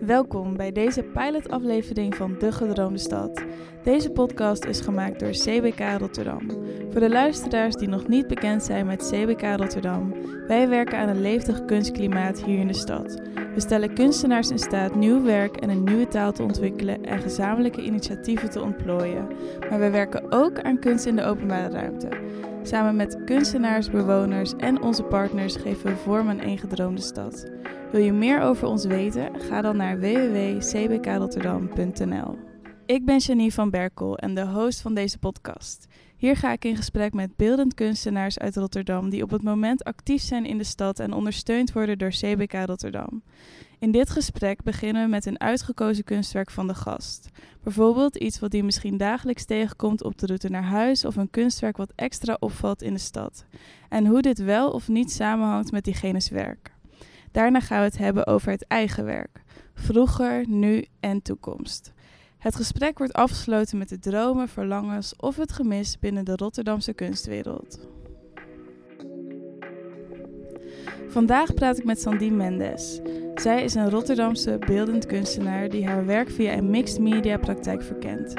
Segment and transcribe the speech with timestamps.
[0.00, 3.44] Welkom bij deze pilotaflevering van De Gedroomde Stad.
[3.82, 6.50] Deze podcast is gemaakt door CBK Rotterdam.
[6.90, 10.14] Voor de luisteraars die nog niet bekend zijn met CBK Rotterdam,
[10.46, 13.20] wij werken aan een levendig kunstklimaat hier in de stad.
[13.54, 17.82] We stellen kunstenaars in staat nieuw werk en een nieuwe taal te ontwikkelen en gezamenlijke
[17.82, 19.26] initiatieven te ontplooien.
[19.70, 22.08] Maar wij werken ook aan kunst in de openbare ruimte.
[22.62, 27.46] Samen met kunstenaars, bewoners en onze partners geven we vorm aan één gedroomde stad.
[27.92, 29.40] Wil je meer over ons weten?
[29.40, 32.38] Ga dan naar www.cbkrotterdam.nl.
[32.86, 35.86] Ik ben Janine van Berkel en de host van deze podcast.
[36.16, 40.22] Hier ga ik in gesprek met beeldend kunstenaars uit Rotterdam die op het moment actief
[40.22, 43.22] zijn in de stad en ondersteund worden door CBK Rotterdam.
[43.78, 47.28] In dit gesprek beginnen we met een uitgekozen kunstwerk van de gast.
[47.62, 51.76] Bijvoorbeeld iets wat hij misschien dagelijks tegenkomt op de route naar huis of een kunstwerk
[51.76, 53.44] wat extra opvalt in de stad.
[53.88, 56.76] En hoe dit wel of niet samenhangt met diegene's werk.
[57.32, 59.42] Daarna gaan we het hebben over het eigen werk.
[59.74, 61.92] Vroeger, nu en toekomst.
[62.38, 67.88] Het gesprek wordt afgesloten met de dromen, verlangens of het gemis binnen de Rotterdamse kunstwereld.
[71.08, 73.00] Vandaag praat ik met Sandine Mendes.
[73.34, 78.34] Zij is een Rotterdamse beeldend kunstenaar die haar werk via een mixed media praktijk verkent.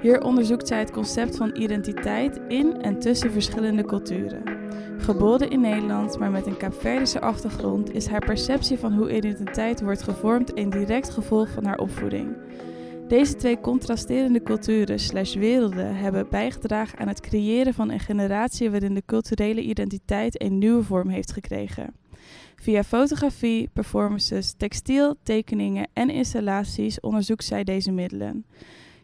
[0.00, 4.57] Hier onderzoekt zij het concept van identiteit in en tussen verschillende culturen.
[4.98, 10.02] Geboren in Nederland, maar met een Kaapverdische achtergrond, is haar perceptie van hoe identiteit wordt
[10.02, 12.36] gevormd een direct gevolg van haar opvoeding.
[13.08, 18.94] Deze twee contrasterende culturen slash werelden hebben bijgedragen aan het creëren van een generatie waarin
[18.94, 21.94] de culturele identiteit een nieuwe vorm heeft gekregen.
[22.56, 28.44] Via fotografie, performances, textiel, tekeningen en installaties onderzoekt zij deze middelen.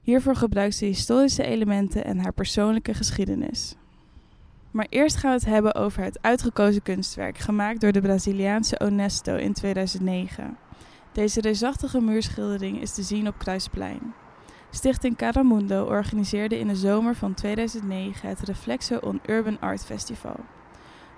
[0.03, 3.77] Hiervoor gebruikt ze historische elementen en haar persoonlijke geschiedenis.
[4.75, 9.36] Maar eerst gaan we het hebben over het uitgekozen kunstwerk, gemaakt door de Braziliaanse Onesto
[9.36, 10.56] in 2009.
[11.12, 14.14] Deze reusachtige muurschildering is te zien op Kruisplein.
[14.70, 20.37] Stichting Caramundo organiseerde in de zomer van 2009 het Reflexo on Urban Art Festival.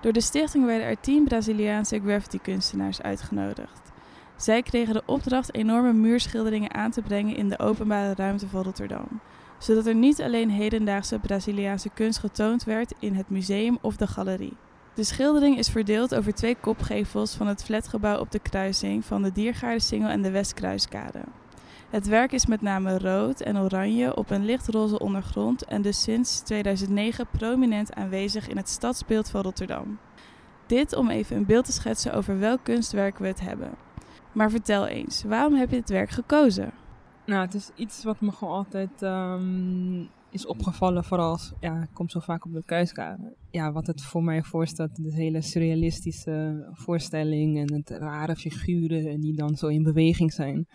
[0.01, 3.93] Door de stichting werden er tien Braziliaanse graffiti-kunstenaars uitgenodigd.
[4.37, 9.21] Zij kregen de opdracht enorme muurschilderingen aan te brengen in de openbare ruimte van Rotterdam,
[9.59, 14.57] zodat er niet alleen hedendaagse Braziliaanse kunst getoond werd in het museum of de galerie.
[14.95, 19.33] De schildering is verdeeld over twee kopgevels van het flatgebouw op de kruising van de
[19.33, 21.21] Diergaardensingel en de Westkruiskade.
[21.91, 26.41] Het werk is met name rood en oranje op een lichtroze ondergrond en dus sinds
[26.41, 29.99] 2009 prominent aanwezig in het stadsbeeld van Rotterdam.
[30.67, 33.71] Dit om even een beeld te schetsen over welk kunstwerk we het hebben.
[34.33, 36.73] Maar vertel eens, waarom heb je dit werk gekozen?
[37.27, 41.89] Nou, het is iets wat me gewoon altijd um, is opgevallen, vooral als, ja, ik
[41.93, 43.37] kom zo vaak op de kruiskade.
[43.51, 49.37] Ja, wat het voor mij voorstelt, de hele surrealistische voorstelling en het rare figuren die
[49.37, 50.67] dan zo in beweging zijn.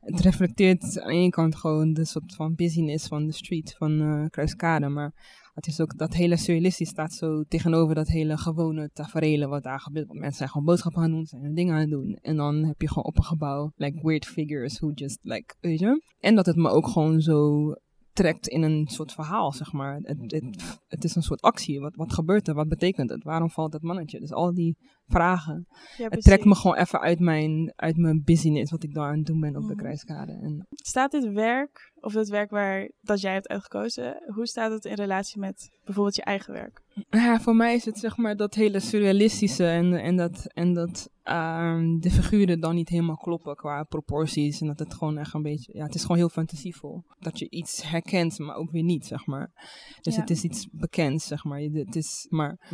[0.00, 4.02] Het reflecteert aan de ene kant gewoon de soort van business van de street van
[4.02, 5.12] uh, Kruiskade, maar
[5.58, 9.80] het is ook dat hele surrealistisch staat zo tegenover dat hele gewone tafereelen wat daar
[9.80, 10.12] gebeurt.
[10.12, 12.18] Mensen zijn gewoon boodschappen aan doen, zijn hun dingen aan het doen.
[12.22, 15.78] En dan heb je gewoon op een gebouw, like weird figures who just like, weet
[15.78, 16.02] je.
[16.18, 17.72] En dat het me ook gewoon zo
[18.18, 19.98] trekt in een soort verhaal, zeg maar.
[20.02, 21.80] Het, het, het, is een soort actie.
[21.80, 22.54] Wat, wat gebeurt er?
[22.54, 23.24] Wat betekent het?
[23.24, 24.20] Waarom valt het mannetje?
[24.20, 25.66] Dus al die vragen.
[25.96, 29.16] Ja, het trekt me gewoon even uit mijn, uit mijn business, wat ik daar aan
[29.16, 29.76] het doen ben op de mhm.
[29.76, 30.32] kruiskade.
[30.32, 34.84] En staat dit werk, of het werk waar, dat jij hebt uitgekozen, hoe staat het
[34.84, 36.82] in relatie met bijvoorbeeld je eigen werk?
[37.10, 41.10] Ja, voor mij is het zeg maar dat hele surrealistische en, en dat, en dat
[41.28, 44.60] uh, de figuren dan niet helemaal kloppen qua proporties.
[44.60, 47.04] En dat het gewoon echt een beetje, ja, het is gewoon heel fantasievol.
[47.18, 49.52] Dat je iets herkent, maar ook weer niet, zeg maar.
[50.00, 51.60] Dus het is iets bekends, zeg maar.
[51.60, 52.70] Het is maar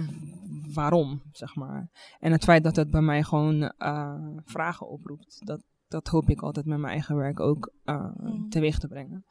[0.72, 1.90] waarom, zeg maar.
[2.18, 6.42] En het feit dat het bij mij gewoon uh, vragen oproept, dat, dat hoop ik
[6.42, 8.12] altijd met mijn eigen werk ook uh,
[8.48, 9.24] teweeg te brengen.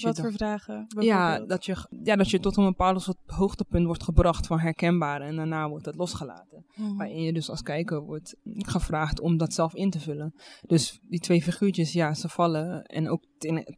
[0.00, 0.86] Wat voor vragen?
[0.98, 5.20] Ja dat, je, ja, dat je tot een bepaald soort hoogtepunt wordt gebracht van herkenbaar
[5.20, 6.64] en daarna wordt het losgelaten.
[6.74, 6.96] Mm.
[6.96, 10.34] Waarin je dus als kijker wordt gevraagd om dat zelf in te vullen.
[10.66, 13.24] Dus die twee figuurtjes, ja, ze vallen en ook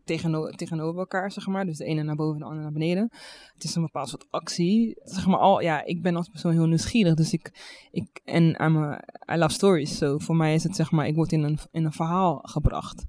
[0.04, 1.66] tegenover, tegenover elkaar, zeg maar.
[1.66, 3.08] Dus de ene naar boven en de andere naar beneden.
[3.54, 5.00] Het is een bepaald soort actie.
[5.04, 7.52] Zeg maar al, ja, ik ben als persoon heel nieuwsgierig, dus ik,
[7.90, 9.96] ik en I'm a, I love stories.
[9.96, 13.04] So voor mij is het zeg maar, ik word in een, in een verhaal gebracht.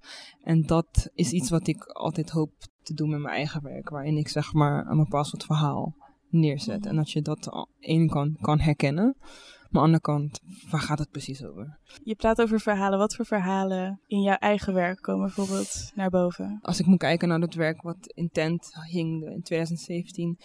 [0.45, 2.51] En dat is iets wat ik altijd hoop
[2.83, 5.95] te doen met mijn eigen werk, waarin ik zeg maar een bepaald soort verhaal
[6.30, 6.86] neerzet.
[6.86, 10.42] En dat je dat aan de ene kant kan herkennen, Maar aan de andere kant,
[10.71, 11.77] waar gaat het precies over?
[12.03, 13.00] Je praat over verhalen.
[13.00, 16.59] Wat voor verhalen in jouw eigen werk komen bijvoorbeeld naar boven?
[16.62, 20.39] Als ik moet kijken naar het werk wat in tent hing in 2017.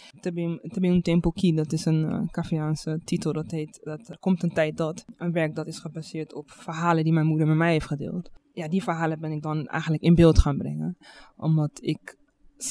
[0.69, 3.33] Tabim Tempo Ki, dat is een uh, Caviaanse titel.
[3.33, 5.05] Dat heet, dat er komt een tijd dat.
[5.17, 8.29] Een werk dat is gebaseerd op verhalen die mijn moeder met mij heeft gedeeld.
[8.53, 10.97] Ja, die verhalen ben ik dan eigenlijk in beeld gaan brengen.
[11.35, 12.17] Omdat ik,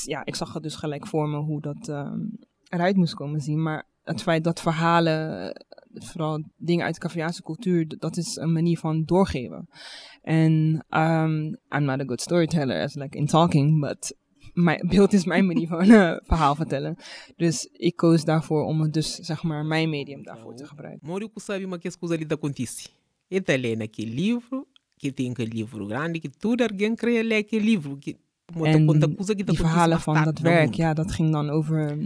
[0.05, 2.39] ja, ik zag het dus gelijk voor me hoe dat um,
[2.69, 3.63] eruit moest komen zien.
[3.63, 5.53] Maar het feit dat verhalen,
[5.93, 9.69] vooral dingen uit de Caviaanse cultuur, dat is een manier van doorgeven.
[10.23, 14.17] En um, I'm not a good storyteller as like in talking, but
[14.53, 16.97] mijn beeld is mijn manier van uh, verhaal vertellen.
[17.37, 21.09] Dus ik koos daarvoor om het dus, zeg maar, mijn medium daarvoor te gebruiken.
[21.09, 22.89] Morico sabe uma ali da acontece.
[23.29, 24.67] Ele lê naquele livro,
[25.01, 27.97] que tem aquele livro grande, que tudo alguém ler aquele livro.
[27.97, 28.17] Que,
[28.63, 28.87] en
[29.45, 31.99] die verhalen van dat werk, ja, dat ging dan over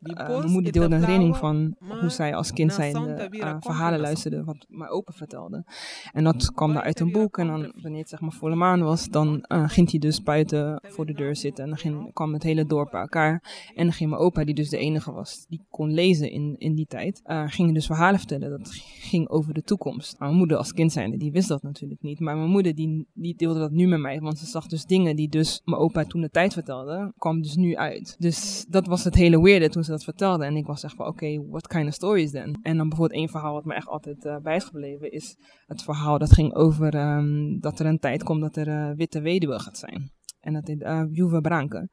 [0.00, 2.96] uh, mijn moeder deelde een herinnering van hoe zij als kind zijn
[3.32, 5.64] uh, verhalen luisterde, wat mijn opa vertelde.
[6.12, 7.38] En dat kwam daar uit een boek.
[7.38, 10.82] En dan, wanneer het zeg maar volle maan was, dan uh, ging hij dus buiten
[10.86, 11.64] voor de deur zitten.
[11.64, 13.42] En dan ging, kwam het hele dorp bij elkaar.
[13.74, 16.74] En dan ging mijn opa, die dus de enige was die kon lezen in, in
[16.74, 18.50] die tijd, uh, ging dus verhalen vertellen.
[18.50, 18.68] Dat
[19.00, 20.18] ging over de toekomst.
[20.18, 22.20] mijn moeder als kind zijnde, die wist dat natuurlijk niet.
[22.20, 24.20] Maar mijn moeder, die, die deelde dat nu met mij.
[24.20, 27.56] Want ze zag dus dingen die dus mijn opa toen de tijd vertelde, kwam dus
[27.56, 28.16] nu uit.
[28.18, 30.44] Dus dat was het hele weirde toen ze dat vertelde.
[30.44, 32.58] En ik was echt van, oké, okay, what kind of stories then?
[32.62, 35.82] En dan bijvoorbeeld één verhaal wat me echt altijd uh, bij is gebleven, is het
[35.82, 39.58] verhaal dat ging over um, dat er een tijd komt dat er uh, witte weduwe
[39.58, 40.10] gaat zijn.
[40.40, 41.88] En dat heet uh, Juve Branke.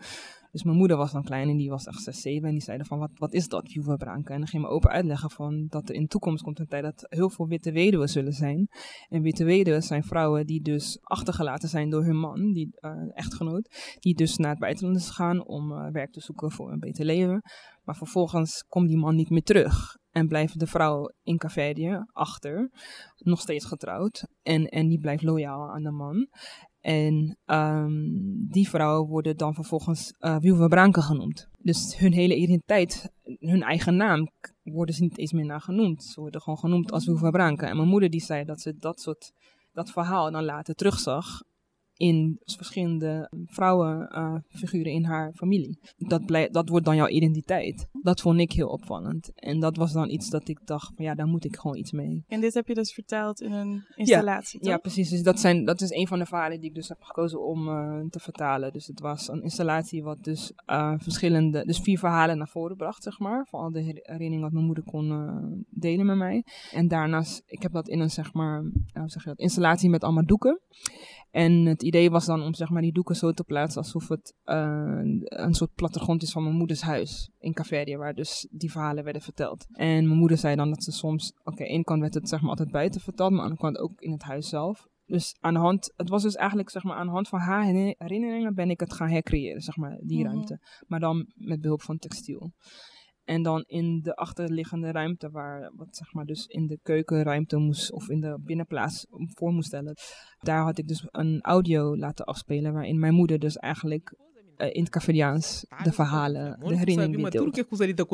[0.57, 2.47] Dus mijn moeder was dan klein en die was echt 6, 7.
[2.47, 4.33] En die zeiden van, wat, wat is dat, Juve Branke?
[4.33, 6.83] En dan ging mijn opa uitleggen van dat er in de toekomst komt een tijd
[6.83, 8.67] dat heel veel witte weduwen zullen zijn.
[9.09, 13.95] En witte weduwen zijn vrouwen die dus achtergelaten zijn door hun man, die uh, echtgenoot.
[13.99, 17.05] Die dus naar het buitenland is gegaan om uh, werk te zoeken voor een beter
[17.05, 17.41] leven.
[17.83, 19.97] Maar vervolgens komt die man niet meer terug.
[20.11, 22.71] En blijft de vrouw in Caverië achter,
[23.17, 24.27] nog steeds getrouwd.
[24.43, 26.27] En, en die blijft loyaal aan de man.
[26.87, 31.47] En um, die vrouwen worden dan vervolgens uh, Wilva Branke genoemd.
[31.57, 34.29] Dus hun hele identiteit, hun eigen naam,
[34.63, 36.03] worden ze niet eens meer naar genoemd.
[36.03, 37.65] Ze worden gewoon genoemd als Wilva Branke.
[37.65, 39.31] En mijn moeder die zei dat ze dat soort,
[39.73, 41.41] dat verhaal dan later terugzag
[41.97, 45.79] in verschillende vrouwenfiguren uh, in haar familie.
[45.97, 47.87] Dat, blij, dat wordt dan jouw identiteit.
[48.01, 49.31] Dat vond ik heel opvallend.
[49.35, 52.23] En dat was dan iets dat ik dacht, ja, daar moet ik gewoon iets mee.
[52.27, 55.09] En dit heb je dus verteld in een installatie, Ja, ja precies.
[55.09, 57.67] Dus dat, zijn, dat is een van de verhalen die ik dus heb gekozen om
[57.67, 58.73] uh, te vertalen.
[58.73, 63.03] Dus het was een installatie wat dus uh, verschillende, dus vier verhalen naar voren bracht,
[63.03, 63.47] zeg maar.
[63.49, 66.43] Van al de herinneringen wat mijn moeder kon delen met mij.
[66.71, 68.61] En daarnaast, ik heb dat in een, zeg maar,
[68.93, 70.61] hoe zeg je dat, installatie met allemaal doeken.
[71.31, 74.33] En het idee was dan om zeg maar, die doeken zo te plaatsen alsof het
[74.45, 79.03] uh, een soort plattegrond is van mijn moeders huis in Caveria, waar dus die verhalen
[79.03, 79.65] werden verteld.
[79.71, 82.41] En mijn moeder zei dan dat ze soms, oké, okay, één kant werd het zeg
[82.41, 84.87] maar altijd buiten verteld, maar aan de andere kant ook in het huis zelf.
[85.05, 87.63] Dus aan de hand, het was dus eigenlijk zeg maar aan de hand van haar
[87.63, 90.33] herinneringen ben ik het gaan hercreëren, zeg maar, die mm-hmm.
[90.33, 90.59] ruimte.
[90.87, 92.53] Maar dan met behulp van textiel.
[93.27, 97.91] En dan in de achterliggende ruimte, waar wat zeg maar dus in de keukenruimte moest,
[97.91, 99.95] of in de binnenplaats voor moest stellen.
[100.39, 104.15] Daar had ik dus een audio laten afspelen, waarin mijn moeder dus eigenlijk
[104.57, 107.51] uh, in het Caveriaans de verhalen, de herinneringen deelde.
[107.51, 108.07] E e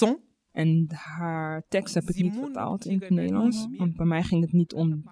[0.00, 0.16] e.
[0.52, 4.52] En haar tekst heb ik niet vertaald in het Nederlands, want bij mij ging het
[4.52, 5.04] niet om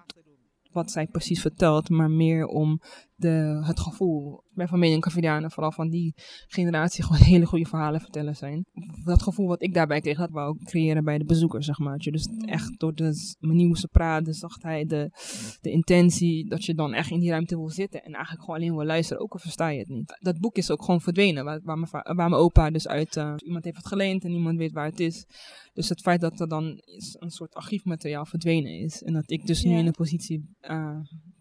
[0.71, 2.81] wat zij precies vertelt, maar meer om
[3.19, 4.43] de, het gevoel.
[4.53, 6.13] Bij familie en Cavidianen, vooral van die
[6.47, 8.65] generatie, gewoon hele goede verhalen vertellen zijn.
[9.03, 11.97] Dat gevoel wat ik daarbij kreeg, dat wou ik creëren bij de bezoekers, zeg maar.
[11.97, 15.11] Dus echt door de manier hoe ze praten, de zachtheid, de,
[15.61, 18.75] de intentie, dat je dan echt in die ruimte wil zitten en eigenlijk gewoon alleen
[18.75, 20.17] wil luisteren, ook al versta je het niet.
[20.21, 23.33] Dat boek is ook gewoon verdwenen, waar, waar, mijn, waar mijn opa dus uit, uh,
[23.37, 25.25] iemand heeft het geleend en niemand weet waar het is.
[25.73, 26.81] Dus het feit dat er dan
[27.19, 30.99] een soort archiefmateriaal verdwenen is en dat ik dus nu in een positie uh,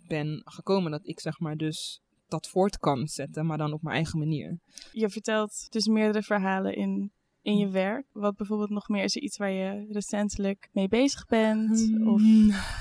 [0.09, 3.95] ben gekomen dat ik zeg maar dus dat voort kan zetten, maar dan op mijn
[3.95, 4.59] eigen manier.
[4.93, 7.13] Je vertelt dus meerdere verhalen in,
[7.43, 8.07] in je werk.
[8.13, 11.91] Wat bijvoorbeeld nog meer is er iets waar je recentelijk mee bezig bent?
[12.05, 12.23] Of,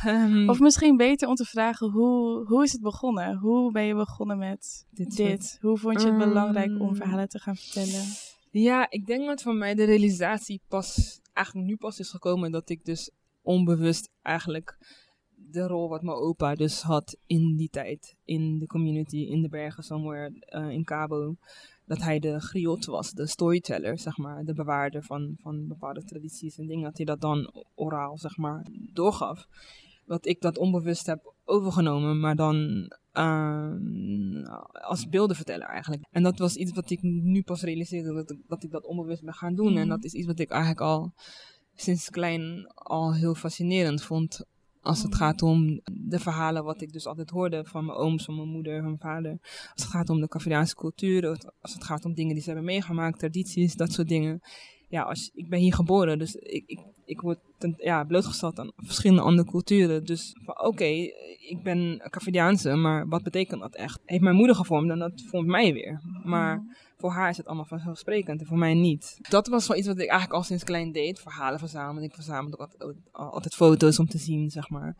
[0.06, 3.38] um, of misschien beter om te vragen, hoe, hoe is het begonnen?
[3.38, 5.16] Hoe ben je begonnen met dit?
[5.16, 5.58] dit?
[5.62, 8.06] Hoe vond je het belangrijk om verhalen te gaan vertellen?
[8.52, 12.70] Ja, ik denk dat voor mij de realisatie pas, eigenlijk nu pas is gekomen dat
[12.70, 14.78] ik dus onbewust eigenlijk
[15.52, 18.16] de rol wat mijn opa dus had in die tijd.
[18.26, 21.36] In de community, in de bergen, somewhere uh, in Cabo.
[21.86, 24.44] Dat hij de griot was, de storyteller, zeg maar.
[24.44, 26.84] De bewaarder van, van bepaalde tradities en dingen.
[26.84, 29.48] Dat hij dat dan oraal, zeg maar, doorgaf.
[30.06, 36.04] Dat ik dat onbewust heb overgenomen, maar dan ehm, als beeldenverteller eigenlijk.
[36.12, 39.24] En dat was iets wat ik nu pas realiseerde, dat, ik- dat ik dat onbewust
[39.24, 39.68] ben gaan doen.
[39.76, 39.88] En Mhm.
[39.90, 41.14] dat is iets wat ik eigenlijk al
[41.76, 44.46] sinds klein al heel fascinerend vond.
[44.88, 45.20] Als het Mhm.
[45.20, 48.76] gaat om de verhalen wat ik dus altijd hoorde van mijn ooms, van mijn moeder,
[48.76, 49.38] van mijn vader.
[49.42, 51.28] Als het gaat om de Caveriaanse cultuur,
[51.62, 54.42] als het gaat om dingen die ze hebben meegemaakt, tradities, dat soort dingen.
[54.90, 57.40] Ja, als, ik ben hier geboren, dus ik, ik, ik word
[57.78, 60.06] ja, blootgesteld aan verschillende andere culturen.
[60.06, 60.86] Dus oké,
[61.50, 64.00] ik ben Caveriaanse, maar wat betekent dat echt?
[64.06, 66.02] Heeft mijn moeder gevormd en dat vormt mij weer.
[66.24, 66.64] Maar
[66.98, 69.18] voor haar is het allemaal vanzelfsprekend en voor mij niet.
[69.30, 71.20] Dat was wel iets wat ik eigenlijk al sinds klein deed.
[71.20, 72.04] Verhalen verzamelen.
[72.04, 74.96] Ik verzamelde ook altijd, altijd foto's om te zien, zeg maar.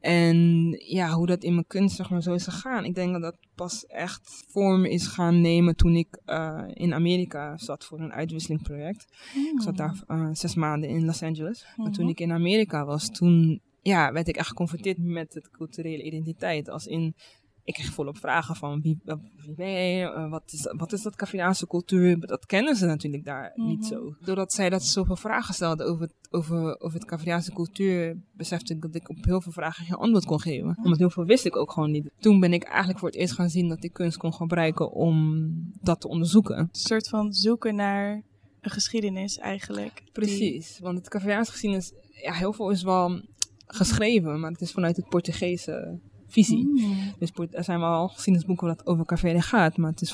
[0.00, 2.84] En ja, hoe dat in mijn kunst zeg maar, zo is gegaan.
[2.84, 7.56] Ik denk dat dat pas echt vorm is gaan nemen toen ik eh, in Amerika
[7.56, 9.06] zat voor een uitwisselingsproject.
[9.54, 11.66] Ik zat daar eh, zes maanden in Los Angeles.
[11.76, 12.12] Maar toen Mhm.
[12.12, 16.68] ik in Amerika was, toen ja, werd ik echt geconfronteerd met de culturele identiteit.
[16.68, 17.14] Als in,
[17.64, 21.02] ik kreeg volop vragen van wie, eh, wie ben je, Eh, wat, is, wat is
[21.02, 22.20] dat Cafriaanse cultuur?
[22.26, 23.88] Dat kennen ze natuurlijk daar niet Mhm.
[23.88, 24.14] zo.
[24.20, 28.80] Doordat zij dat zoveel vragen stelden over, het- over, over het Cafriaanse cultuur, besefte ik
[28.82, 30.78] dat ik op heel veel vragen geen antwoord kon geven.
[30.82, 32.10] Omdat heel veel wist ik ook gewoon niet.
[32.18, 35.44] Toen ben ik eigenlijk voor het eerst gaan zien dat ik kunst kon gebruiken om
[35.80, 36.58] dat te onderzoeken.
[36.58, 38.22] Een soort van zoeken naar
[38.60, 40.00] een geschiedenis eigenlijk.
[40.04, 41.92] die- Precies, want het Caveriaans geschiedenis,
[42.22, 43.20] ja, heel veel is wel
[43.66, 46.64] geschreven, maar het is vanuit het Portugese visie.
[46.66, 46.94] Mm.
[47.18, 50.12] Dus er zijn wel geschiedenisboeken dat over Caveri gaat, maar het is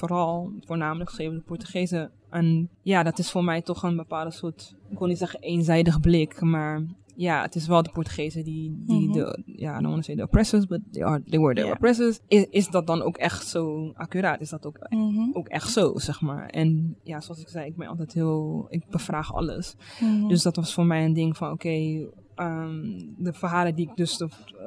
[0.00, 2.10] vooral voornamelijk geschreven door Portugezen.
[2.30, 6.00] En ja, dat is voor mij toch een bepaalde soort, ik wil niet zeggen eenzijdig
[6.00, 6.82] blik, maar
[7.16, 9.12] ja, het is wel de Portugezen die, die Mhm.
[9.12, 11.66] de, ja, I don't want to say the oppressors, but they, are, they were the
[11.72, 12.20] oppressors.
[12.28, 14.40] Is, is dat dan ook echt zo accuraat?
[14.40, 15.30] Is dat ook Mhm.
[15.32, 16.46] ook echt zo, zeg maar.
[16.48, 19.74] En ja, zoals ik zei, ik ben altijd heel, ik bevraag alles.
[20.00, 20.28] Mhm.
[20.28, 24.16] Dus dat was voor mij een ding van, oké, ehm, de verhalen die ik dus,
[24.16, 24.66] de, eh,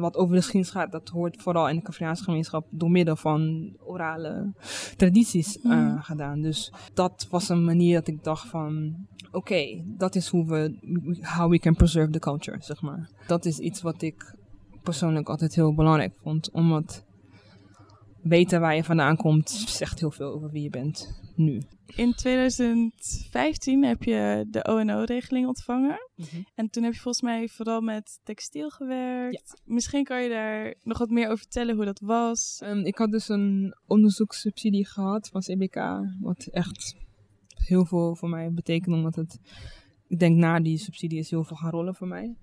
[0.00, 3.70] wat over de geschiedenis gaat, dat hoort vooral in de Cavriaanse gemeenschap door middel van
[3.84, 4.52] orale
[4.96, 5.98] tradities eh, Mhm.
[6.00, 6.40] gedaan.
[6.40, 8.94] Dus dat was een manier dat ik dacht van,
[9.32, 10.74] oké, dat is hoe we,
[11.36, 13.08] how we can preserve the culture, zeg maar.
[13.26, 14.34] Dat is iets wat ik
[14.82, 17.04] persoonlijk altijd heel belangrijk vond, omdat
[18.22, 21.62] weten waar je vandaan komt, zegt heel veel over wie je bent nu.
[21.96, 25.98] In 2015 heb je de ONO-regeling ontvangen.
[26.54, 29.60] En toen heb je volgens mij vooral met textiel gewerkt.
[29.64, 32.58] Misschien kan je daar nog wat meer over vertellen hoe dat was.
[32.62, 35.76] Ehm, ik had dus een onderzoekssubsidie gehad van CBK,
[36.20, 36.96] wat echt
[37.54, 39.38] heel veel voor mij betekent, omdat het,
[40.08, 42.36] ik denk na die subsidie is heel veel gaan rollen voor mij.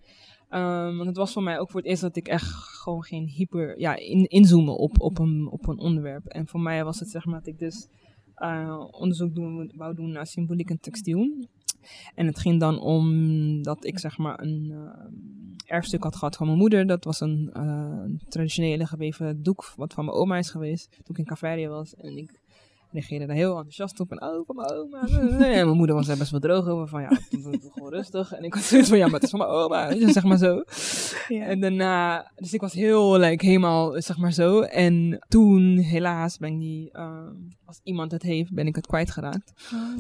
[0.50, 3.28] Ehm, want het was voor mij ook voor het eerst dat ik echt gewoon geen
[3.28, 6.26] hyper, ja, in, inzoomen op, op, een, op een onderwerp.
[6.26, 7.88] En voor mij was het zeg maar dat ik dus
[8.36, 11.48] eh, onderzoek doen, wou doen naar symboliek en textiel.
[12.16, 16.46] En het ging dan om dat ik zeg maar een eh, erfstuk had gehad van
[16.46, 16.88] mijn moeder.
[16.88, 21.18] Dat was een eh, traditionele geweven doek wat van mijn oma is geweest toen ik
[21.18, 21.96] in Cavaria was.
[21.96, 22.42] En ik
[22.92, 24.12] reageerde daar heel enthousiast op.
[24.12, 25.08] En oh, van mijn oma.
[25.60, 26.88] En mijn moeder was daar best wel droog over.
[26.88, 27.20] Van ja,
[27.74, 28.34] gewoon rustig.
[28.34, 30.12] En ik was zoiets van ja, maar het is van mijn oma.
[30.12, 30.64] Zeg maar zo.
[31.28, 31.46] Ja.
[31.46, 34.62] En daarna, dus ik was heel, like, helemaal, zeg maar zo.
[34.62, 37.28] En toen, helaas, ben ik die, eh,
[37.66, 39.54] als iemand het heeft, ben ik het kwijtgeraakt.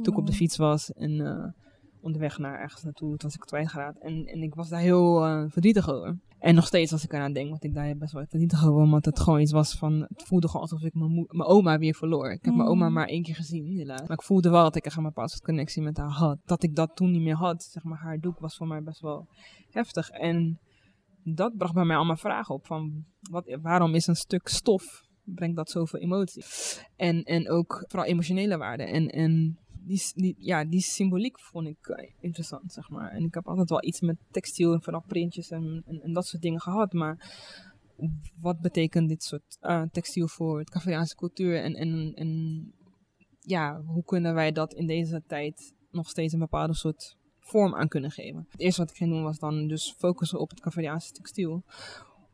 [0.03, 1.45] Toen ik op de fiets was en eh,
[2.01, 3.99] onderweg naar ergens naartoe, toen was ik kwijtgeraakt.
[4.01, 6.17] En, en ik was daar heel eh, verdrietig over.
[6.39, 9.05] En nog steeds als ik eraan denk, want ik daar best wel verdrietig over, omdat
[9.05, 12.31] het gewoon iets was van, het voelde gewoon alsof ik mijn, oma weer verloor.
[12.31, 12.93] Ik heb mijn oma Mm.
[12.93, 14.07] maar één keer gezien, helaas.
[14.07, 16.37] Maar ik voelde wel dat ik echt een bepaalde connectie met haar had.
[16.45, 19.01] Dat ik dat toen niet meer had, zeg maar, haar doek was voor mij best
[19.01, 19.27] wel
[19.69, 20.09] heftig.
[20.09, 20.59] En
[21.23, 25.55] dat bracht bij mij allemaal vragen op van, wat, waarom is een stuk stof, brengt
[25.55, 26.43] dat zoveel emotie?
[26.95, 28.83] En, en ook vooral emotionele waarde.
[28.83, 29.57] En, en
[30.15, 33.11] die, ja, die symboliek vond ik eh, interessant, zeg maar.
[33.11, 36.27] En ik heb altijd wel iets met textiel en vooral printjes en, en, en dat
[36.27, 36.93] soort dingen gehad.
[36.93, 37.37] Maar
[38.39, 41.63] wat betekent dit soort eh, textiel voor het Caveriaanse cultuur?
[41.63, 42.73] En, en, en
[43.39, 47.87] ja, hoe kunnen wij dat in deze tijd nog steeds een bepaalde soort vorm aan
[47.87, 48.47] kunnen geven?
[48.51, 51.63] Het eerste wat ik ging doen was dan dus focussen op het Caveriaanse textiel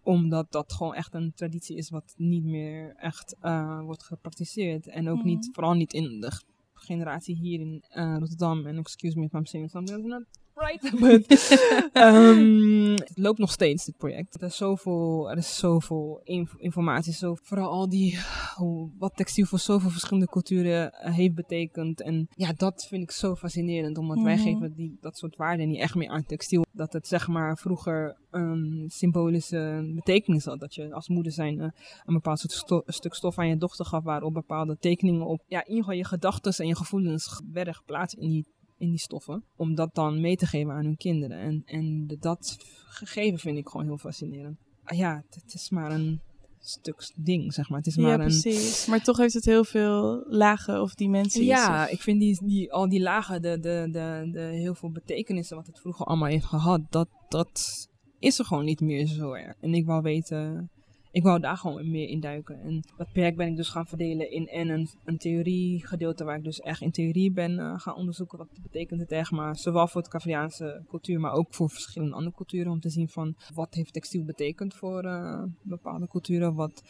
[0.06, 4.88] omdat dat gewoon echt een traditie is wat niet meer echt eh, wordt gepraktiseerd.
[4.88, 5.28] En ook Mhm.
[5.28, 6.32] niet, vooral niet in de
[6.79, 8.65] generatie hier in eh, Rotterdam.
[8.65, 10.24] En excuse me if I'm saying something that's not
[10.66, 10.94] right.
[11.94, 14.42] Ehm, het loopt nog steeds, dit project.
[14.42, 17.14] Er is zoveel, er is zoveel inf- informatie.
[17.14, 18.18] Zo, vooral al die,
[18.56, 22.02] hoe, wat textiel voor zoveel verschillende culturen eh, heeft betekend.
[22.02, 23.98] En ja, dat vind ik zo fascinerend.
[23.98, 24.44] Omdat wij Mhm.
[24.44, 26.66] geven die, dat soort waarden niet echt meer aan textiel.
[26.72, 30.60] Dat het zeg maar vroeger een symbolische betekenis had.
[30.60, 31.68] Dat je als moeder zijn eh,
[32.06, 34.04] een bepaald soort sto- stuk stof aan je dochter gaf.
[34.04, 35.44] Waarop bepaalde tekeningen op.
[35.48, 38.46] Ja, in ieder geval je gedachten en je gevoelens werden geplaatst in die
[38.77, 39.44] in die stoffen.
[39.55, 41.38] Om dat dan mee te geven aan hun kinderen.
[41.38, 44.58] En, en dat gegeven vind ik gewoon heel fascinerend.
[44.84, 46.22] Ah ja, het, is maar een
[46.60, 47.77] stuk ding, zeg maar.
[47.77, 48.86] Het is Ja, maar een, precies.
[48.86, 51.46] Maar toch heeft het heel veel lagen of dimensies.
[51.46, 54.91] ja, of- ik vind die, die, al die lagen, de, de, de, de heel veel
[54.91, 57.88] betekenissen wat het vroeger allemaal heeft gehad, dat, dat
[58.20, 59.55] is er gewoon niet meer zo erg.
[59.62, 60.70] En ik wou weten,
[61.16, 62.62] ik wou daar gewoon meer in duiken.
[62.62, 66.44] En dat project ben ik dus gaan verdelen in en een, een theoriegedeelte waar ik
[66.44, 70.02] dus echt in theorie ben eh, gaan onderzoeken wat betekent het echt, maar zowel voor
[70.02, 73.94] het Caviaanse cultuur, maar ook voor verschillende andere culturen om te zien van wat heeft
[73.94, 76.84] textiel betekend voor eh, bepaalde culturen, wat,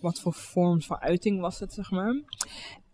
[0.00, 2.22] wat voor vorm van uiting was het, zeg maar.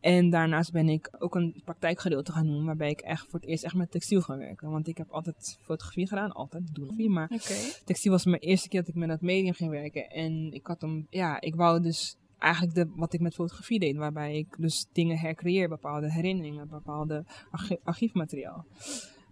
[0.01, 3.65] En daarnaast ben ik ook een praktijkgedeelte gaan doen, waarbij ik echt voor het eerst
[3.65, 4.71] echt met textiel ga werken.
[4.71, 7.29] Want ik heb altijd fotografie gedaan, altijd, nog maar
[7.85, 10.11] textiel was mijn eerste keer dat ik met dat medium ging werken.
[10.11, 13.97] En ik had hem, ja, ik wou dus eigenlijk de, wat ik met fotografie deed,
[13.97, 18.67] waarbij ik dus dingen hercreëer, bepaalde herinneringen, bepaalde archi- archiefmateriaal.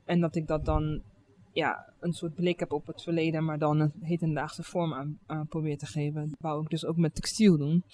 [0.05, 1.03] En dat ik dat dan,
[1.53, 5.47] ja, een soort blik heb op het verleden, maar dan een hedendaagse vorm aan, aan
[5.47, 6.35] probeer te geven.
[6.41, 7.85] wou ik dus ook met textiel doen.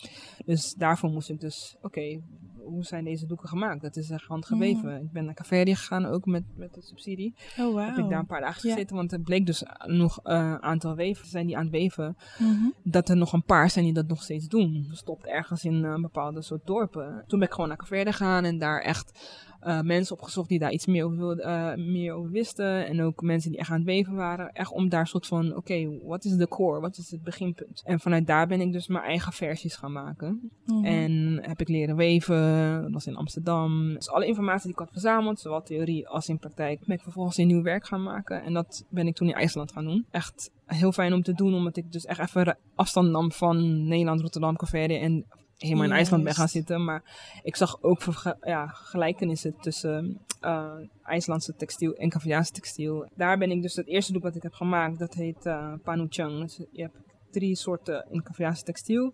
[0.44, 2.20] Dus daarvoor moest ik dus, oké,
[2.66, 3.82] hoe zijn deze doeken gemaakt?
[3.82, 5.02] Dat is echt handgeweven.
[5.02, 7.86] Ik ben naar Caveria gegaan, ook met, met de subsidie Oh, wauw.
[7.86, 8.96] heb ik daar een paar dagen gezeten.
[8.96, 12.16] Want er bleek dus nog een aantal weven zijn die aan het weven.
[12.38, 12.68] Mhm.
[12.82, 14.84] Dat er nog een paar zijn die dat nog steeds doen.
[14.88, 17.25] Verstopt ergens in een bepaalde soort dorpen.
[17.26, 19.36] Toen ben ik gewoon naar Caverde gegaan en daar echt
[19.66, 22.87] eh, mensen opgezocht die daar iets meer over, wilden, eh, meer over wisten.
[22.87, 24.52] En ook mensen die echt aan het weven waren.
[24.52, 26.80] Echt om daar soort van, oké, wat is de core?
[26.80, 27.82] Wat is het beginpunt?
[27.85, 30.50] En vanuit daar ben ik dus mijn eigen versies gaan maken.
[30.66, 30.85] Mhm.
[30.85, 33.94] En heb ik leren weven, dat was in Amsterdam.
[33.94, 37.38] Dus alle informatie die ik had verzameld, zowel theorie als in praktijk, ben ik vervolgens
[37.38, 38.42] in nieuw werk gaan maken.
[38.42, 40.06] En dat ben ik toen in IJsland gaan doen.
[40.11, 44.20] Echt heel fijn om te doen, omdat ik dus echt even afstand nam van Nederland,
[44.20, 45.25] Rotterdam, Caverde en
[45.58, 46.84] helemaal in IJsland ben gaan zitten.
[46.84, 47.02] Maar
[47.42, 48.02] ik zag ook
[48.40, 50.72] ja, gelijkenissen tussen eh,
[51.02, 53.08] IJslandse textiel en Caviaanse textiel.
[53.14, 56.40] Daar ben ik dus het eerste doek wat ik heb gemaakt, dat heet eh Panuchang.
[56.40, 56.96] Dus je hebt
[57.30, 59.12] drie soorten in Caviaanse textiel.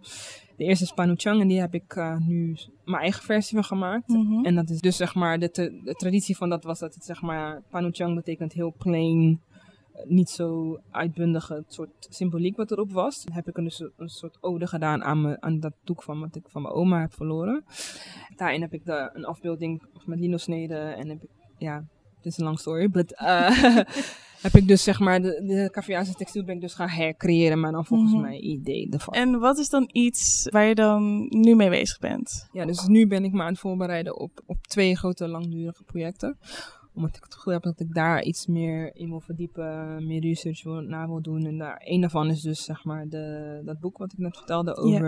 [0.56, 4.08] De eerste is Panuchang en die heb ik eh, nu mijn eigen versie van gemaakt.
[4.08, 4.44] Mhm.
[4.44, 5.48] En dat is dus zeg maar, de,
[5.84, 9.40] de traditie van dat was dat het zeg maar, Panuchang betekent heel plain,
[10.04, 13.24] niet zo uitbundige het soort symboliek wat erop was.
[13.24, 16.20] Dan heb ik een, dus een soort ode gedaan aan, me, aan dat doek van
[16.20, 17.64] wat ik van mijn oma heb verloren.
[18.36, 21.84] Daarin heb ik de, een afbeelding met lino-sneden en heb ik, ja,
[22.22, 23.50] dit is een lang story, but eh,
[24.46, 27.72] heb ik dus zeg maar, de, de Caviaanse textiel ben ik dus gaan hercreëren, maar
[27.72, 28.20] dan volgens Mhm.
[28.20, 29.14] mijn idee ervan.
[29.14, 32.48] En wat is dan iets waar je dan nu mee bezig bent?
[32.52, 36.38] Ja, dus nu ben ik me aan het voorbereiden op, op twee grote langdurige projecten.
[36.94, 40.62] Omdat ik het gevoel heb dat ik daar iets meer in wil verdiepen, meer research
[40.62, 41.46] wil, naar wil doen.
[41.46, 44.76] En daar, een daarvan is dus zeg maar de, dat boek wat ik net vertelde
[44.76, 45.06] over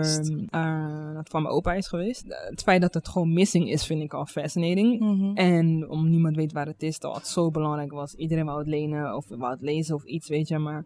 [0.49, 2.27] eh, dat van mijn opa is geweest.
[2.27, 4.99] Eh, Het feit dat het gewoon missing is vind ik al fascinating.
[4.99, 5.35] Mhm.
[5.35, 8.13] En om niemand weet waar het is, dat het zo belangrijk was.
[8.13, 10.57] Iedereen wou het lenen of wou het lezen of iets, weet je.
[10.57, 10.83] Maar...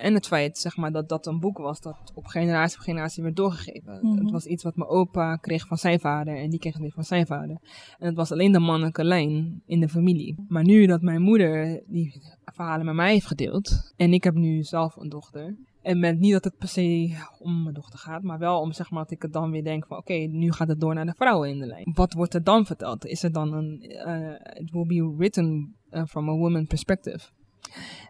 [0.00, 3.22] En het feit zeg maar, dat dat een boek was dat op generatie op generatie
[3.22, 3.98] werd doorgegeven.
[4.02, 4.18] Mhm.
[4.18, 6.92] Het was iets wat mijn opa kreeg van zijn vader en die kreeg het weer
[6.92, 7.56] van zijn vader.
[7.98, 10.25] En het was alleen de mannelijke lijn in de familie.
[10.48, 14.62] Maar nu dat mijn moeder die verhalen met mij heeft gedeeld en ik heb nu
[14.62, 15.56] zelf een dochter.
[15.82, 18.90] En met, niet dat het per se om mijn dochter gaat, maar wel om zeg
[18.90, 21.14] maar dat ik het dan weer denk van oké, nu gaat het door naar de
[21.16, 21.92] vrouwen in de lijn.
[21.94, 23.06] Wat wordt er dan verteld?
[23.06, 27.28] Is er dan een, eh, it will be written eh, from a woman perspective.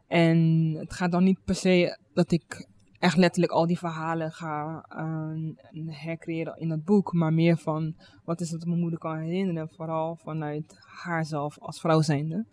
[0.07, 0.39] En
[0.79, 2.69] het gaat dan niet per se dat ik
[3.07, 8.41] echt letterlijk al die verhalen ga eh, hercreëren in dat boek, maar meer van wat
[8.41, 12.47] is het dat mijn moeder kan herinneren, vooral vanuit haarzelf als vrouw zijnde.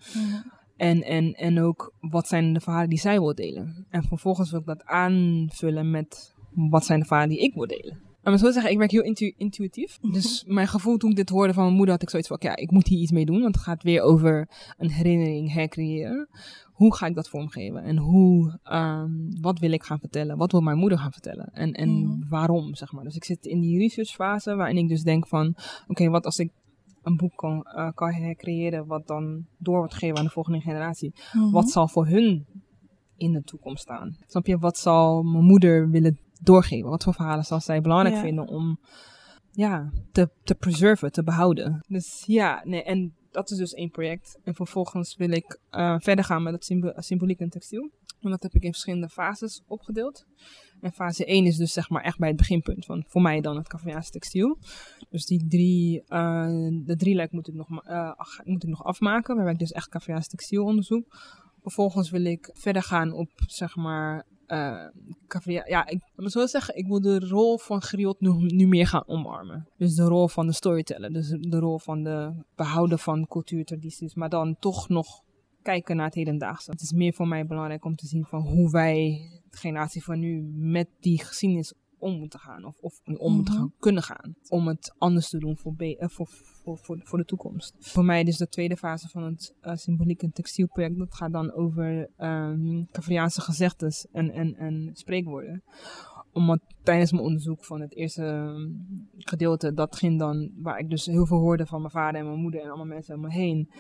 [0.77, 3.85] En, en, en ook wat zijn de verhalen die zij wil delen.
[3.89, 8.01] En vervolgens wil ik dat aanvullen met wat zijn de verhalen die ik wil delen.
[8.23, 9.97] En maar zo zeggen, ik werk heel intu- intuïtief.
[10.01, 12.55] Dus mijn gevoel toen ik dit hoorde van mijn moeder, had ik zoiets van, ja,
[12.55, 13.41] ik moet hier iets mee doen.
[13.41, 16.29] Want het gaat weer over een herinnering hercreëren.
[16.73, 17.83] Hoe ga ik dat vormgeven?
[17.83, 20.38] En hoe, ehm, wat wil ik gaan vertellen?
[20.38, 21.49] Wat wil mijn moeder gaan vertellen?
[21.53, 22.29] En, en Mhm.
[22.29, 23.03] waarom, zeg maar.
[23.03, 25.55] Dus ik zit in die researchfase waarin ik dus denk van,
[25.88, 26.51] oké, wat als ik
[27.03, 31.13] een boek kan, eh, kan hercreëren wat dan door wordt gegeven aan de volgende generatie.
[31.33, 31.51] Mhm.
[31.51, 32.45] Wat zal voor hun
[33.17, 34.17] in de toekomst staan?
[34.27, 34.57] Snap je?
[34.57, 36.89] Wat zal mijn moeder willen doorgeven?
[36.89, 38.21] Wat voor verhalen zal zij belangrijk Ja.
[38.21, 38.79] vinden om
[39.51, 41.84] ja, te, te preserven, te behouden?
[41.88, 44.38] Dus ja, nee, en dat is dus één project.
[44.43, 47.89] En vervolgens wil ik eh, verder gaan met het symbo- symboliek en textiel.
[48.21, 50.25] En dat heb ik in verschillende fases opgedeeld.
[50.82, 53.58] En fase 1 is dus zeg maar echt bij het beginpunt van voor mij dan
[53.58, 54.58] het Caviaanse textiel.
[55.10, 56.47] Dus die drie, eh,
[56.86, 58.12] de drie lijk moet ik, nog, eh,
[58.43, 61.06] moet ik nog afmaken, waarbij ik dus echt Caviaanse textiel onderzoek.
[61.62, 64.86] Vervolgens wil ik verder gaan op zeg maar eh
[65.27, 68.88] cavia- ja, ik moet zo zeggen, ik wil de rol van griot nu, nu meer
[68.88, 69.67] gaan omarmen.
[69.77, 74.29] Dus de rol van de storyteller, dus de rol van de behouden van cultuurtradities, maar
[74.29, 75.21] dan toch nog
[75.62, 76.71] kijken naar het hedendaagse.
[76.71, 80.19] Het is meer voor mij belangrijk om te zien van hoe wij, de generatie van
[80.19, 82.65] nu, met die geschiedenis om moeten gaan.
[82.65, 83.63] Of, of om moeten Mhm.
[83.63, 84.35] gaan, kunnen gaan.
[84.49, 87.75] Om het anders te doen voor, be- eh, voor, voor, voor, voor de toekomst.
[87.79, 90.97] Voor mij dus de tweede fase van het eh, symboliek en textielproject.
[90.97, 95.63] Dat gaat dan over um, Cavriaanse gezegdes en, en, en spreekwoorden
[96.33, 98.69] omdat tijdens mijn onderzoek van het eerste ehm,
[99.17, 102.39] gedeelte, dat ging dan, waar ik dus heel veel hoorde van mijn vader en mijn
[102.39, 103.71] moeder en allemaal mensen om me heen.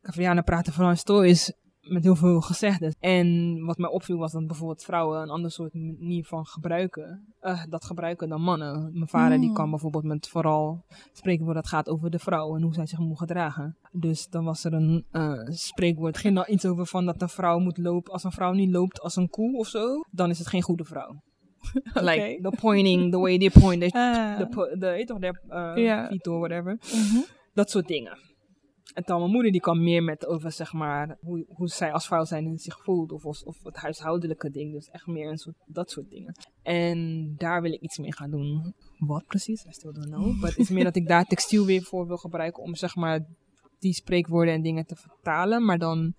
[0.00, 1.52] Cavrianen praten vooral historisch
[1.84, 2.94] met heel veel gezegdes.
[3.00, 7.62] En wat mij opviel was dat bijvoorbeeld vrouwen een ander soort manier van gebruiken, eh,
[7.68, 8.90] dat gebruiken dan mannen.
[8.92, 9.54] Mijn vader die Mm.
[9.54, 13.18] kan bijvoorbeeld met vooral spreekwoord dat gaat over de vrouw en hoe zij zich moet
[13.18, 13.76] gedragen.
[13.92, 17.28] Dus dan was er een eh, spreekwoord, het ging dan iets over van dat een
[17.28, 20.38] vrouw moet lopen, als een vrouw niet loopt als een koe of zo, dan is
[20.38, 21.22] het geen goede vrouw.
[21.94, 24.36] Like the pointing, the way they point, the, Ah.
[24.38, 24.96] the,
[25.48, 26.06] uh, Ja.
[26.08, 26.78] feet or whatever.
[26.82, 27.20] Mhm.
[27.54, 28.18] Dat soort dingen.
[28.94, 32.06] En dan mijn moeder die kwam meer met over, zeg maar, hoe, hoe zij als
[32.06, 33.12] vrouw zijn zich voelt.
[33.12, 34.72] Of, of, het huishoudelijke ding.
[34.72, 36.34] Dus echt meer een soort, dat soort dingen.
[36.62, 38.74] En daar wil ik iets mee gaan doen.
[38.98, 39.64] Wat precies?
[39.64, 40.40] I still don't know.
[40.40, 42.62] Maar het is meer dat ik daar textiel weer voor wil gebruiken.
[42.62, 43.26] Om zeg maar
[43.78, 45.64] die spreekwoorden en dingen te vertalen.
[45.64, 46.14] Maar dan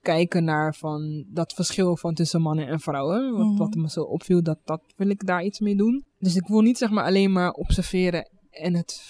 [0.00, 3.32] kijken naar van dat verschil van tussen mannen en vrouwen.
[3.32, 3.56] Wat, Mhm.
[3.56, 6.04] wat me zo opviel, dat, dat wil ik daar iets mee doen.
[6.18, 9.00] Dus ik wil niet zeg maar alleen maar observeren en het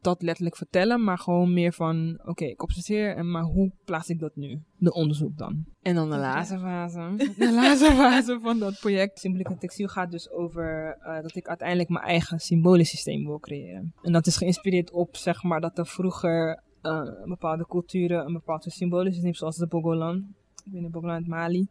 [0.00, 4.18] dat letterlijk vertellen, maar gewoon meer van, oké, ik observeer, en maar hoe plaats ik
[4.18, 4.62] dat nu?
[4.76, 5.64] De onderzoek dan.
[5.82, 7.14] En dan de laatste fase.
[7.38, 11.48] De laatste fase van dat project, Symboliek en Textiel, gaat dus over uh, dat ik
[11.48, 13.94] uiteindelijk mijn eigen symbolisch systeem wil creëren.
[14.02, 18.64] En dat is geïnspireerd op, zeg maar, dat er vroeger uh, bepaalde culturen een bepaald
[18.68, 21.68] symbolisch systeem, zoals de Bogolan, binnen Bogolan uit Mali,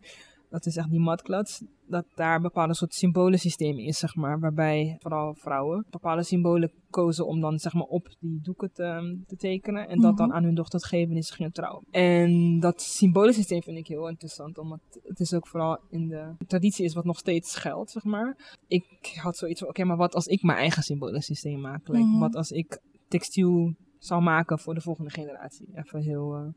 [0.54, 5.34] dat is echt die matklats, dat daar bepaalde soort symbolensysteem is, zeg maar, waarbij vooral
[5.34, 10.02] vrouwen bepaalde symbolen kozen om dan, zeg maar, op die doeken te, te tekenen en
[10.02, 11.84] dat dan aan hun dochter te geven wanneer ze gingen trouwen.
[11.92, 16.86] En dat symbolensysteem vind ik heel interessant, omdat het is ook vooral in de traditie
[16.86, 18.58] is wat nog steeds geldt, zeg maar.
[18.68, 21.88] Ik had zoiets van, oké, okay, maar wat als ik mijn eigen symbolensysteem maak?
[21.88, 22.20] Like, Mhm.
[22.20, 25.68] Wat als ik textiel zou maken voor de volgende generatie?
[25.74, 26.48] Even heel uh,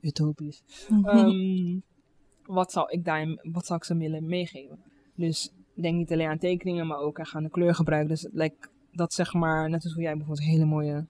[0.00, 0.62] utopisch.
[0.88, 1.16] Mhm.
[1.16, 1.82] Um,
[2.50, 4.78] wat zou ik daar, wat zou ik ze willen meegeven?
[5.14, 8.08] Dus denk niet alleen aan tekeningen, maar ook echt aan de kleur gebruiken.
[8.08, 11.06] Dus like, dat zeg maar, net als hoe jij bijvoorbeeld een hele mooie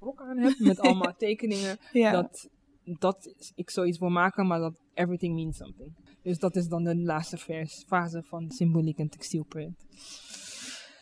[0.00, 1.78] rok aan hebt met allemaal tekeningen.
[1.92, 2.10] ja.
[2.10, 2.48] Dat,
[2.84, 5.94] dat ik zoiets wil maken, maar dat everything means something.
[6.22, 9.84] Dus dat is dan de laatste vers, fase van symboliek en textielproject.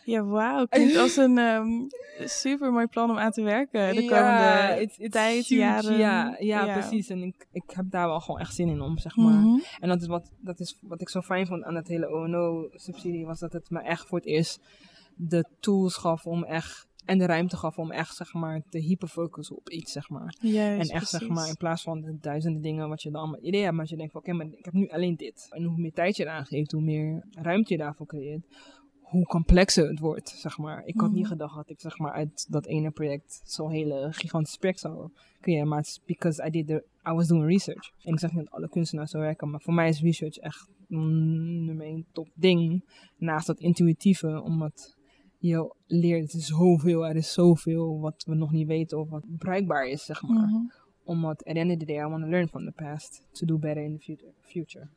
[0.05, 0.65] Ja, wauw.
[0.69, 1.87] Klinkt als een um,
[2.25, 5.55] super mooi plan om aan te werken de ja, komende it's, it's tijd, huge.
[5.55, 5.97] jaren.
[5.97, 6.73] Ja, ja, Ja.
[6.79, 7.09] precies.
[7.09, 9.33] En ik, ik heb daar wel gewoon echt zin in om, zeg maar.
[9.33, 9.59] Mhm.
[9.79, 13.25] En dat is, wat, dat is wat ik zo fijn vond aan het hele ONO-subsidie,
[13.25, 14.59] was dat het me echt voor het eerst
[15.15, 19.55] de tools gaf om echt, en de ruimte gaf om echt, zeg maar, te hyperfocussen
[19.55, 20.35] op iets, zeg maar.
[20.39, 23.43] Juist, en echt, zeg maar, in plaats van de duizenden dingen wat je dan allemaal
[23.43, 25.47] idee hebt, maar je denkt van, oké, maar ik heb nu alleen dit.
[25.49, 28.45] En hoe meer tijd je eraan geeft, hoe meer ruimte je daarvoor creëert,
[29.15, 30.85] hoe complexer het wordt, zeg maar.
[30.85, 31.31] Ik had niet Mhm.
[31.31, 35.09] gedacht dat ik, zeg maar, uit dat ene project zo'n hele gigantische project zou
[35.41, 37.91] creëren, maar het is because I did the, I was doing research.
[38.03, 40.67] En ik zeg niet dat alle kunstenaars zo werken, maar voor mij is research echt
[40.87, 42.83] mm, nummer één top ding,
[43.17, 44.95] naast dat intuïtieve, omdat
[45.37, 50.05] je leert, zoveel, er is zoveel wat we nog niet weten of wat bruikbaar is,
[50.05, 50.47] zeg maar.
[50.47, 50.55] Mhm.
[51.03, 53.45] Omdat at the end of the day, I want to learn from the past to
[53.45, 54.87] do better in the future.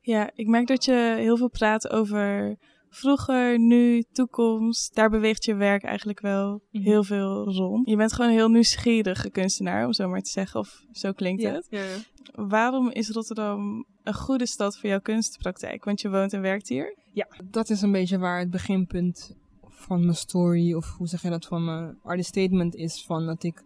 [0.00, 2.56] Ja, ik merk dat je heel veel praat over
[2.94, 4.94] vroeger, nu, toekomst.
[4.94, 6.84] Daar beweegt je werk eigenlijk wel Mhm.
[6.84, 7.88] heel veel rond.
[7.88, 10.60] Je bent gewoon een heel nieuwsgierige kunstenaar, om zo maar te zeggen.
[10.60, 11.66] Of zo klinkt het.
[11.70, 11.96] Ja, ja.
[12.32, 15.84] Waarom is Rotterdam een goede stad voor jouw kunstpraktijk?
[15.84, 16.96] Want je woont en werkt hier.
[17.12, 19.36] Ja, dat is een beetje waar het beginpunt
[19.68, 23.04] van mijn story, of hoe zeg je dat, van mijn artist statement is.
[23.06, 23.62] Van dat ik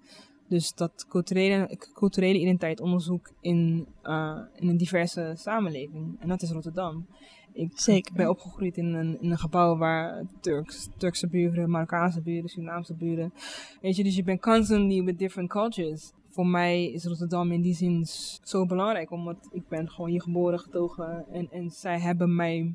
[0.48, 6.16] dus dat culturele, culturele identiteit onderzoek in, uh, in een diverse samenleving.
[6.20, 7.06] En dat is Rotterdam.
[7.56, 8.14] Ik Zeker.
[8.14, 13.32] ben opgegroeid in een, in een gebouw waar Turks, Turkse buren, Marokkaanse buren, Surinaamse buren.
[13.80, 16.12] Weet je, dus je bent constantly with different cultures.
[16.28, 18.06] Voor mij is Rotterdam in die zin
[18.42, 22.74] zo belangrijk, omdat ik ben gewoon hier geboren, getogen en, en zij hebben mij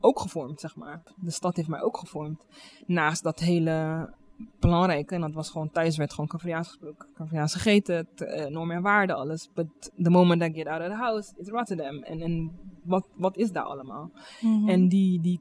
[0.00, 1.02] ook gevormd, zeg maar.
[1.16, 2.46] De stad heeft mij ook gevormd.
[2.86, 4.08] Naast dat hele
[4.58, 8.82] belangrijke, en dat was gewoon thuis werd gewoon Cavriaans gesproken, Cavriaans gegeten, uh, normen en
[8.82, 9.50] waarden, alles.
[9.54, 12.02] But the moment I get out of the house, it's Rotterdam.
[12.02, 12.50] En, en
[12.82, 14.10] wat, wat is daar allemaal?
[14.40, 14.68] Mhm.
[14.68, 15.40] En die, die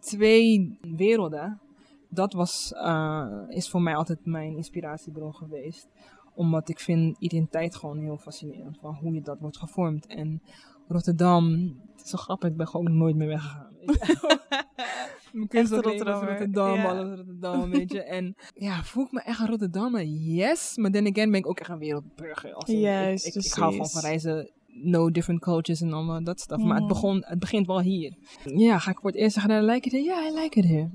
[0.00, 1.60] twee werelden,
[2.08, 5.88] dat was, uh, is voor mij altijd mijn inspiratiebron geweest.
[6.34, 10.06] Omdat ik vind identiteit gewoon heel fascinerend, van hoe je dat wordt gevormd.
[10.06, 10.42] En
[10.88, 13.72] Rotterdam, het is zo grappig, ik ben gewoon nooit meer weggegaan.
[15.32, 18.02] Mijn kunstopleiding was Rotterdam, alles Rotterdam, weet je.
[18.02, 20.04] En ja, voel ik me echt een Rotterdammer?
[20.04, 20.76] Yes.
[20.76, 22.52] Maar then again ben ik ook echt een wereldburger.
[22.54, 24.50] Als ik- Juist, ik, ik, hou gewoon van reizen
[24.82, 26.62] know different cultures en allemaal dat stuff.
[26.62, 26.92] Maar het, Mhm.
[26.92, 28.12] begon, het begint wel hier.
[28.44, 30.04] Ja, ga ik voor het eerst zeggen, I like it here?
[30.04, 30.90] Ja, I like it here.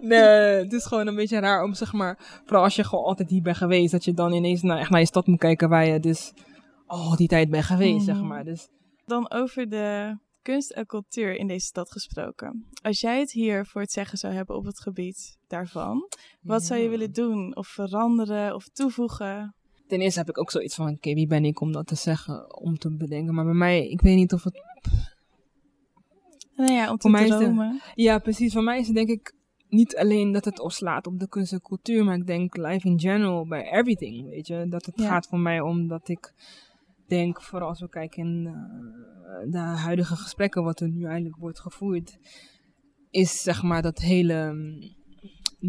[0.10, 0.18] nee,
[0.62, 3.42] het is gewoon een beetje raar om zeg maar, vooral als je gewoon altijd hier
[3.42, 6.00] bent geweest, dat je dan ineens naar, echt naar je stad moet kijken waar je
[6.00, 6.32] dus
[6.86, 8.26] al die tijd bent geweest, zeg Mhm.
[8.26, 8.44] maar.
[8.44, 8.68] Dus
[9.06, 12.66] Dan over de kunst en cultuur in deze stad gesproken.
[12.82, 16.08] Als jij het hier voor het zeggen zou hebben op het gebied daarvan,
[16.40, 19.54] wat zou je willen doen of veranderen of toevoegen?
[19.86, 22.60] Ten eerste heb ik ook zoiets van, oké, wie ben ik om dat te zeggen,
[22.60, 23.34] om te bedenken.
[23.34, 24.62] Maar bij mij, ik weet niet of het
[26.56, 27.80] Nou ja, om te Voor de- dromen.
[27.94, 28.52] Ja, precies.
[28.52, 29.34] Voor mij is het denk ik
[29.68, 33.00] niet alleen dat het opslaat op de kunst en cultuur, maar ik denk life in
[33.00, 34.66] general, bij everything, weet je.
[34.68, 35.08] Dat het Ja.
[35.08, 36.32] gaat voor mij om dat ik
[37.08, 41.60] denk, vooral als we kijken in eh, de huidige gesprekken, wat er nu eigenlijk wordt
[41.60, 42.18] gevoerd,
[43.10, 44.94] is zeg maar dat hele mm,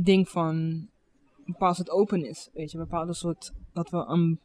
[0.04, 0.90] ding van een
[1.46, 2.78] bepaald soort openness, weet je.
[2.78, 4.40] Een bepaalde soort, dat we een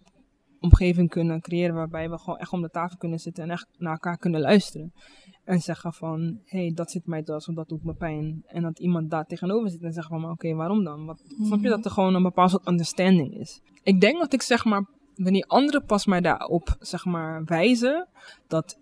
[0.61, 3.93] omgeving kunnen creëren waarbij we gewoon echt om de tafel kunnen zitten en echt naar
[3.93, 4.93] elkaar kunnen luisteren.
[5.45, 8.43] En zeggen van, hé, hey, dat zit mij dwars of dat doet me pijn.
[8.47, 11.07] En dat iemand daar tegenover zit en zegt van, oké, waarom dan?
[11.07, 11.77] Wat, Snap je Mhm.
[11.77, 13.61] dat er gewoon een bepaald soort understanding is?
[13.83, 18.09] Ik denk dat ik zeg maar, wanneer anderen pas mij daarop zeg maar wijzen,
[18.47, 18.79] dat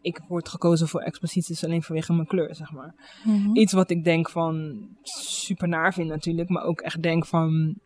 [0.00, 2.94] ik word gekozen voor exposities alleen vanwege mijn kleur, zeg maar.
[3.24, 3.56] Mhm.
[3.56, 7.78] Iets wat ik denk van super naar vind natuurlijk, maar ook echt denk van,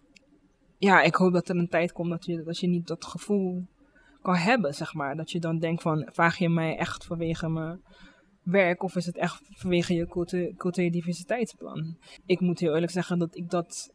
[0.79, 3.67] ja, ik hoop dat er een tijd komt dat je, dat je niet dat gevoel
[4.23, 5.17] kan hebben, zeg maar.
[5.17, 7.83] Dat je dan denkt van, vraag je mij echt vanwege mijn
[8.43, 11.97] werk of is het echt vanwege je cultu- culturele diversiteitsplan?
[12.27, 13.93] Ik moet heel eerlijk zeggen dat ik dat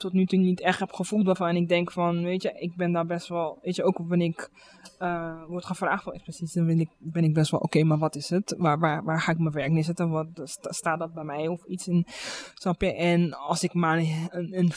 [0.00, 2.92] tot nu toe niet echt heb gevoeld waarvan ik denk van, weet je, ik ben
[2.92, 4.50] daar best wel, weet je, ook wanneer ik
[4.98, 8.14] eh word gevraagd voor exposities, dan ben ik, ben ik best wel, oké, maar wat
[8.14, 8.54] is het?
[8.58, 10.10] Waar, waar, waar ga ik mijn werk neerzetten?
[10.10, 12.06] Wat, sta- staat dat bij mij of iets in,
[12.54, 12.94] snap je?
[12.94, 14.72] En als ik maar een, een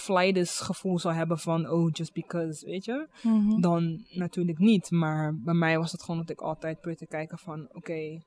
[0.45, 3.07] gevoel zou hebben van, oh, just because, weet je?
[3.23, 3.61] Mhm.
[3.61, 4.91] dan natuurlijk niet.
[4.91, 8.21] Maar bij mij was het gewoon dat ik altijd probeer te kijken van, oké,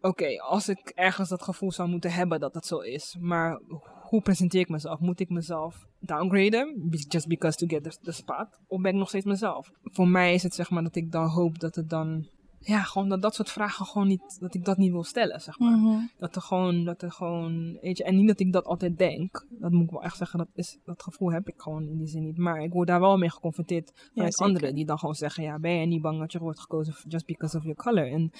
[0.00, 3.60] oké, als ik ergens dat gevoel zou moeten hebben dat het zo is, maar
[4.08, 5.00] hoe presenteer ik mezelf?
[5.00, 8.58] Moet ik mezelf downgraden, just because to get the, the spot?
[8.66, 9.70] Of ben ik nog steeds mezelf?
[9.82, 13.08] Voor mij is het zeg maar dat ik dan hoop dat het dan, ja, gewoon
[13.08, 15.78] dat dat soort vragen gewoon niet, dat ik dat niet wil stellen, zeg maar.
[15.78, 15.98] Mhm.
[16.18, 19.46] Dat er gewoon, dat er gewoon, weet je, en niet dat ik dat altijd denk.
[19.50, 22.06] Dat moet ik wel echt zeggen, dat, is, dat gevoel heb ik gewoon in die
[22.06, 22.38] zin niet.
[22.38, 24.52] Maar ik word daar wel mee geconfronteerd vanuit zeker.
[24.52, 27.26] anderen die dan gewoon zeggen, ja, ben je niet bang dat je wordt gekozen just
[27.26, 28.12] because of your color?
[28.12, 28.32] En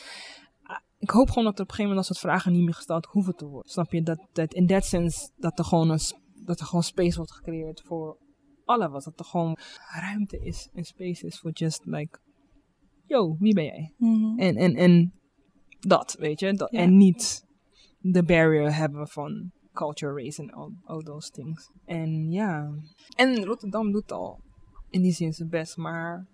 [1.04, 3.06] ik hoop gewoon dat er op een gegeven moment dat soort vragen niet meer gesteld
[3.06, 3.70] hoeven te worden.
[3.70, 4.02] Snap je?
[4.02, 6.00] Dat, dat in that sense, dat er gewoon een,
[6.44, 8.16] dat er gewoon space wordt gecreëerd voor
[8.64, 9.04] alle was.
[9.04, 9.56] Dat er gewoon
[10.00, 12.18] ruimte is en space is voor just like,
[13.06, 13.92] yo, wie ben jij?
[13.96, 14.38] Mhm.
[14.38, 15.12] En, en, en
[15.80, 16.54] dat, weet je.
[16.54, 16.78] Dat, Ja.
[16.78, 17.44] En niet
[17.98, 21.70] de barrier hebben van culture, race en all, all those things.
[21.84, 22.70] En ja.
[23.16, 24.40] En Rotterdam doet al
[24.90, 26.26] in die zin zijn best, maar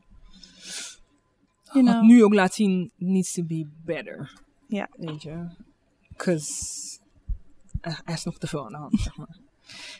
[1.72, 2.02] You wat know.
[2.02, 4.48] nu ook laat zien needs to be better.
[4.70, 4.88] Ja.
[4.96, 5.46] Weet je.
[6.16, 6.98] Cause
[7.80, 9.38] er er is nog te veel aan de hand, zeg maar.